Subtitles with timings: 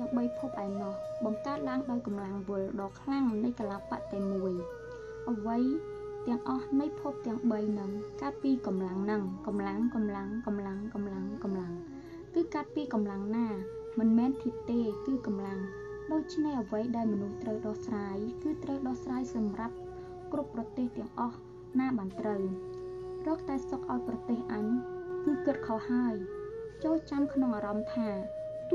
[0.00, 0.94] 3ភពឯណោះ
[1.24, 4.52] បង្កើតឡើងដោយកម្លាំងវិលដ៏ខ្លាំងនៃកលបៈតែមួយ
[5.30, 5.58] អ្វី
[6.26, 7.90] ទាំងអស់នៃភពទាំង3នឹង
[8.22, 11.72] កើតពីកម្លាំងនឹងកម្លាំងកម្លាំងកម្លាំងកម្លាំងកម្លាំង
[12.34, 13.48] គឺកើតពីកម្លាំងណា
[13.98, 15.60] មិនមែនធាតុទេគឺកម្លាំង
[16.12, 19.74] ដូច្នេះអ្វីដែលមនុស្សត្រូវដោះស្រាយគឺត្រូវដោះស្រាយសម្រាប់
[20.32, 21.38] គ្រប់ប្រទេសទាំងអស់
[21.78, 22.42] ណាបានត្រូវ
[23.26, 24.66] រកតែសុខឲ្យប្រទេសអញ
[25.24, 26.14] គឺគិតខុសហើយ
[26.84, 28.08] ចូលចាំក្នុងអារម្មណ៍ថា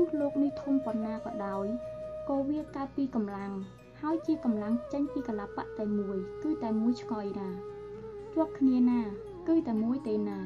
[0.04, 1.66] ោះលោកនេះធំប៉ុណ្ណាក៏ដោយ
[2.28, 3.52] ក៏វាកើតពីកម្លាំង
[4.00, 7.48] ហើយជាកម្លាំងចេញពីកលបៈតែមួយ គឺតែមួយឆ្កយណា
[8.34, 9.00] ជាប់គ្នាណា
[9.48, 10.38] គឺតែមួយទេណា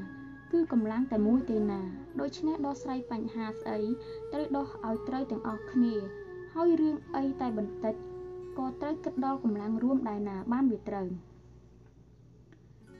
[0.52, 1.80] គឺកម្លាំងតែមួយទេណា
[2.20, 3.80] ដូច្នេះដោះស្រាយបញ្ហាស្អី
[4.32, 5.94] ត្រូវដោះឲ្យត្រូវទាំងអស់គ្នា
[6.54, 7.94] ហើយរឿងអីតែបន្តិច
[8.58, 11.08] ក៏ត្រូវគិតដល់កម្លាំងរួមដែរណាបានវាត្រូវ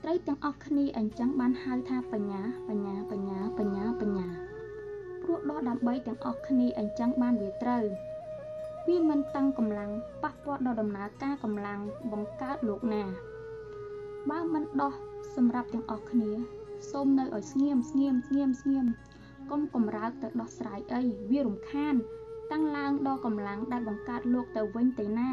[0.02, 4.51] ត្រូវទាំងអស់គ្នាអញ្ចឹងបានហៅថាបញ្ញាបញ្ញាបញ្ញាបញ្ញាបញ្ញា
[5.32, 7.84] ព្រោះដោះដើម្បីទាំងអស់គ្នាអញ្ចឹងបានវាត្រូវ
[8.88, 9.90] វាមិនតាំងកម្លាំង
[10.22, 11.80] ប៉ះពាល់ដល់ដំណើរការកម្លាំង
[12.12, 13.02] បង្កើតលោកណា
[14.30, 14.92] បើមិនដោះ
[15.36, 16.30] សម្រាប់ទាំងអស់គ្នា
[16.90, 18.86] សូមនៅឲ្យស្ងៀមស្ងៀមស្ងៀមស្ងៀម
[19.50, 21.94] កុំកំរើកទៅដោះស្រាយអីវារំខាន
[22.52, 25.30] តាំងឡើងដល់កម្លាំងដែលបង្កើតលោកទៅវិញទៅណា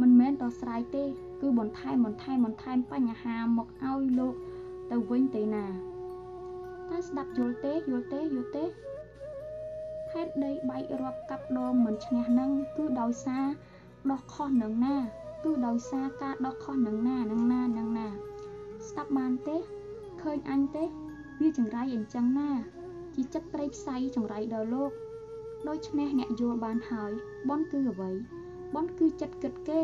[0.00, 1.04] មិនមែនដោះស្រាយទេ
[1.40, 4.34] គឺបន្ថែមបន្ថែមបន្ថែមបញ្ហាមកឲ្យលោក
[4.90, 5.66] ទៅវិញទៅណា
[6.90, 8.64] តើស្ដាប់យល់ទេយល់ទេយល់ទេ
[10.12, 13.46] ហេតុដីបែករាប់កាប់ដងមិនឈ្នះនឹងគឺដោយសារ
[14.10, 14.96] ដោះខុសនឹងណា
[15.44, 18.08] គឺដោយសារការដោះខុសនឹងណានឹងណានឹងណា
[18.88, 19.56] ស្ដាប់បានទេ
[20.22, 20.84] ឃើញអញទេ
[21.40, 22.50] វាចង្រៃអញ្ចឹងណា
[23.14, 24.92] ជាចិត្តព្រៃផ្សៃចង្រៃដល់លោក
[25.68, 27.10] ដូច្នេះអ្នកយល់បានហើយ
[27.50, 28.10] បនគឺអ្វី
[28.74, 29.82] បនគឺចិត្តគិតគេ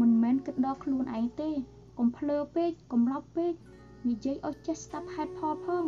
[0.00, 1.50] មិនមែនគិតដល់ខ្លួនឯងទេ
[1.98, 3.52] កុំភ្លើពេកកុំឡប់ពេក
[4.08, 5.84] និយាយឲ្យចេះស្ដាប់ហេតុផលផង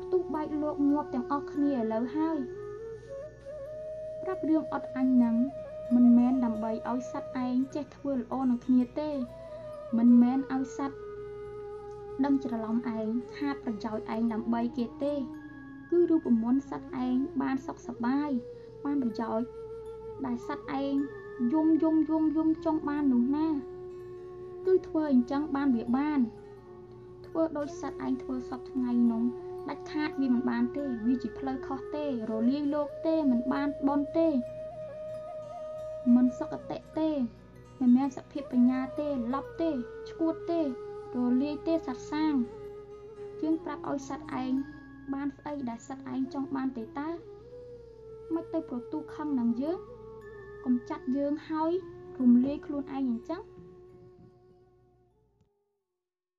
[0.00, 2.38] ផ្ទុះបែកលោកងាប់ទាំងអស់គ្នាឥឡូវហើយ
[4.24, 5.36] ប្រាប់រឿងអត់អញនឹង
[5.94, 9.10] មិនមែនដើម្បីឲ្យសត្វឯងចេះធ្វើល្អនឹងគ្នាទេ
[9.98, 10.98] មិនមែនឲ្យសត្វ
[12.24, 15.14] ដឹងច្រឡំឯងខាតប្រយោជន៍ឯងដើម្បីគេទេ
[15.90, 18.30] គឺរូបមន្តសត្វឯងបានសុខសប្បាយ
[18.84, 19.48] បានប្រយោជន៍
[20.26, 20.94] ដែលសត្វឯង
[21.52, 23.48] យំយំយំយំចង់បាននោះណា
[24.66, 26.20] គឺធ្វើអញ្ចឹងបានវាបាន
[27.26, 29.24] ធ្វើដោយសត្វឯងធ្វើសពថ្ងៃនោះ
[29.68, 34.28] ដាច់ខាតវាមិនបានទេវាជាផ្លូវខុសទេរលាយលោកទេមិនបានបនទេ
[36.14, 37.10] មិនសុខតិទេ
[37.80, 39.70] មិនមែនសភាពបញ្ញាទេឡប់ទេ
[40.10, 40.60] ឈួតទេ
[41.16, 42.34] រលាយទេសត្វសាង
[43.42, 44.52] យើងប្រាប់ឲ្យសត្វឯង
[45.14, 47.10] បានស្អីដែលសត្វឯងចង់បានទេតើ
[48.34, 49.78] មិនទៅប្រទូខឹងនឹងយើង
[50.64, 51.72] កុំចាត់យើងហើយ
[52.20, 53.42] រំលាយខ្លួនឯងអញ្ចឹង